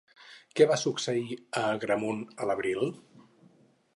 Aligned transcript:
Què 0.59 0.65
va 0.71 0.77
succeir 0.83 1.35
a 1.61 1.65
Agramunt 1.75 2.25
a 2.45 2.49
l'abril? 2.53 2.91